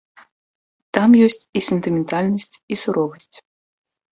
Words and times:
Там 0.97 1.09
ёсць 1.25 1.45
і 1.59 1.63
сентыментальнасць, 1.67 2.55
і 2.77 2.79
суровасць. 2.85 3.35